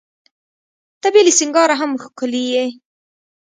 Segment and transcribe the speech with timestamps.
[1.01, 2.65] ته بې له سینګاره هم ښکلي یې.